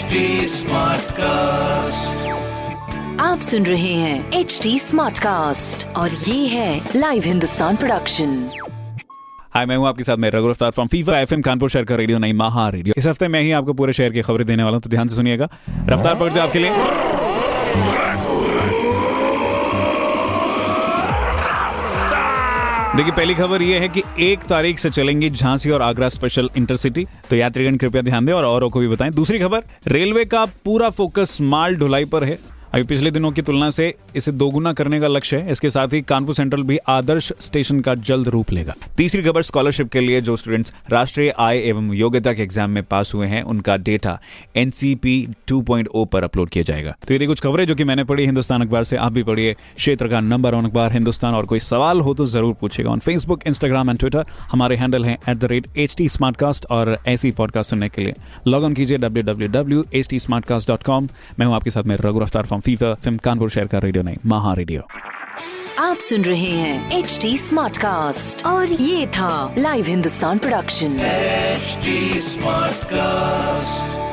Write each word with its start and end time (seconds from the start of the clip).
HD 0.00 0.18
cast 1.12 2.28
आप 3.20 3.40
सुन 3.40 3.66
रहे 3.66 3.92
हैं 3.94 4.32
एच 4.32 4.60
डी 4.62 4.78
स्मार्ट 4.78 5.18
कास्ट 5.18 5.86
और 5.96 6.10
ये 6.10 6.46
है 6.46 6.88
लाइव 6.96 7.22
हिंदुस्तान 7.26 7.76
प्रोडक्शन 7.76 8.50
हाय 9.54 9.66
मैं 9.66 9.76
हूँ 9.76 9.88
आपके 9.88 10.04
साथ 10.04 10.16
मैं 10.16 10.30
रघु 10.30 10.50
रफ्तार 10.50 10.70
फ्रॉम 10.70 10.88
फीवर 10.88 11.14
एफएम 11.14 11.42
कानपुर 11.42 11.70
शहर 11.70 11.84
का 11.84 11.96
रेडियो 11.96 12.18
नहीं 12.18 12.34
महा 12.34 12.68
रेडियो 12.68 12.94
इस 12.98 13.06
हफ़्ते 13.06 13.28
मैं 13.28 13.42
ही 13.42 13.52
आपको 13.52 13.72
पूरे 13.72 13.92
शहर 13.92 14.10
की 14.10 14.22
खबरें 14.22 14.46
देने 14.46 14.62
वाला 14.62 14.76
हूँ 14.76 14.82
तो 14.82 14.90
ध्यान 14.90 15.08
से 15.08 15.16
सुनिएगा। 15.16 15.48
रफ्तार 15.88 16.14
पकड़ते 16.14 16.34
दो 16.34 16.40
आपके 16.40 16.58
लिए। 16.58 16.70
देखिए, 22.96 23.12
पहली 23.12 23.34
खबर 23.34 23.62
यह 23.62 23.80
है 23.80 23.88
कि 23.88 24.02
एक 24.20 24.42
तारीख 24.42 24.78
से 24.78 24.90
चलेंगी 24.90 25.28
झांसी 25.30 25.70
और 25.70 25.82
आगरा 25.82 26.08
स्पेशल 26.08 26.48
इंटरसिटी 26.56 27.06
तो 27.30 27.36
यात्रीगण, 27.36 27.76
कृपया 27.76 28.02
ध्यान 28.02 28.26
दें 28.26 28.32
और 28.32 28.44
औरों 28.44 28.70
को 28.70 28.80
भी 28.80 28.88
बताएँ। 28.88 29.10
दूसरी 29.10 29.38
खबर, 29.38 29.62
रेलवे 29.86 30.24
का 30.24 30.44
पूरा 30.64 30.90
फोकस 30.90 31.36
माल 31.40 31.76
ढुलाई 31.76 32.04
पर 32.04 32.24
है। 32.24 32.38
अभी 32.74 32.82
पिछले 32.82 33.10
दिनों 33.10 33.30
की 33.32 33.42
तुलना 33.42 33.70
से 33.70 33.94
इसे 34.16 34.32
दोगुना 34.32 34.72
करने 34.72 35.00
का 35.00 35.08
लक्ष्य 35.08 35.36
है। 35.36 35.52
इसके 35.52 35.70
साथ 35.70 35.92
ही 35.92 36.00
कानपुर 36.00 36.34
सेंट्रल 36.34 36.62
भी 36.62 36.76
आदर्श 36.88 37.32
स्टेशन 37.40 37.80
का 37.80 37.94
जल्द 37.94 38.28
रूप 38.28 38.52
लेगा। 38.52 38.74
तीसरी 38.96 39.22
खबर 39.22 39.42
स्कॉलरशिप 39.42 39.88
के 39.88 40.00
लिए 40.00 40.20
जो 40.20 40.36
स्टूडेंट्स 40.36 40.72
राष्ट्रीय 40.90 41.30
आय 41.30 41.58
एवं 41.58 41.92
योग्यता 41.94 42.32
के 42.32 42.42
एग्ज़ाम 42.42 42.70
में 42.70 42.82
पास 42.82 43.14
हुए 43.14 43.26
हैं, 43.26 43.42
उनका 43.42 43.76
डेटा 43.76 44.18
एनसीपी 44.56 45.26
2.0 45.48 46.04
पर 46.06 46.24
अपलोड 46.24 46.48
किया 46.48 46.62
जाएगा। 46.62 46.94
तो 47.08 47.14
ये 47.14 47.26
कुछ 47.26 47.40
खबरें 47.40 47.64
जो 47.66 47.74
कि 47.74 47.84
मैंने 47.84 48.04
पढ़ी 48.04 48.24
हिंदुस्तान 48.24 48.62
अखबार 48.62 48.84
से। 48.84 48.96
आप 48.96 49.12
भी 49.12 49.22
पढ़िए 49.22 49.54
क्षेत्र 49.76 50.08
का 50.08 50.20
नंबर 50.20 50.54
वन 50.54 50.64
अखबार 50.64 50.92
हिंदुस्तान। 50.92 51.34
और 51.34 51.46
कोई 51.46 51.58
सवाल 51.60 52.00
हो 52.00 52.14
तो 52.14 52.26
ज़रूर 52.26 52.54
पूछेगा 52.60 52.90
on 52.90 52.98
Facebook 52.98 53.46
Instagram 53.46 53.90
and 53.90 53.98
Twitter 53.98 54.24
हमारे 54.52 54.76
हैंडल 54.76 55.04
है 55.04 55.18
एट 55.28 55.90
टी 55.96 56.08
और 56.70 56.96
ऐसी 57.08 57.30
पॉडकास्ट 57.30 57.70
सुनने 57.70 57.88
के 57.88 58.02
लिए 58.02 58.14
लॉग 58.46 58.64
ऑन 58.64 58.74
कीजिए 58.74 58.98
डब्ल्यू 58.98 59.84
टी 59.94 60.18
मैं 61.38 61.46
हूँ 61.46 61.54
आपके 61.54 61.70
साथ 61.70 61.82
में 61.82 61.96
रघु 61.96 62.20
रफ्तार 62.20 62.58
फ्रॉम 62.60 62.76
फीवर 62.76 62.94
फ़िल्म 62.94 63.18
कानपुर 63.18 63.50
शहर 63.50 63.66
का 63.66 63.78
रेडियो 63.78 64.02
नहीं 64.04 64.16
महा 64.26 64.52
रेडियो। 64.54 64.82
आप 65.78 65.96
सुन 65.96 66.24
रहे 66.24 66.50
हैं 66.50 66.98
एच 66.98 67.18
डी 67.22 67.36
स्मार्ट 67.38 67.78
कास्ट 67.78 68.44
और 68.46 68.72
ये 68.72 69.06
था 69.06 69.54
live 69.58 69.86
Hindustan 69.86 70.38
production 70.38 70.98
smart 72.28 72.86
Smartcast. 72.90 74.09